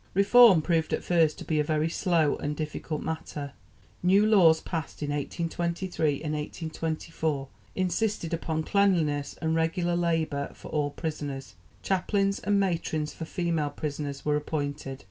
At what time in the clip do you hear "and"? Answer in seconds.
2.37-2.55, 6.23-6.33, 9.43-9.53, 12.39-12.59